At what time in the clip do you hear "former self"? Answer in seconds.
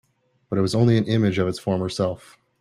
1.59-2.35